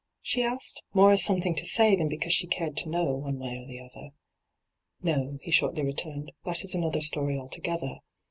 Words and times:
she 0.23 0.41
asked, 0.41 0.81
more 0.95 1.11
as 1.11 1.23
something 1.23 1.53
to 1.53 1.63
say 1.63 1.95
than 1.95 2.09
because 2.09 2.33
she 2.33 2.47
cared 2.47 2.75
to 2.75 2.89
know 2.89 3.11
one 3.13 3.37
way 3.37 3.55
or 3.55 3.67
the 3.67 3.79
other,' 3.79 4.09
No,' 5.03 5.37
he 5.43 5.51
shortly 5.51 5.83
returned;' 5.85 6.31
that 6.43 6.63
is 6.65 6.73
another 6.73 7.01
story 7.01 7.37
altogether. 7.37 7.99